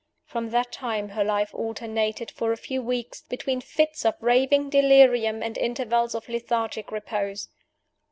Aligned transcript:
From 0.25 0.49
that 0.49 0.71
time 0.71 1.09
her 1.09 1.23
life 1.23 1.53
alternated, 1.53 2.31
for 2.31 2.51
a 2.51 2.57
few 2.57 2.81
weeks, 2.81 3.21
between 3.21 3.61
fits 3.61 4.03
of 4.03 4.15
raving 4.19 4.71
delirium 4.71 5.43
and 5.43 5.55
intervals 5.59 6.15
of 6.15 6.27
lethargic 6.27 6.91
repose. 6.91 7.49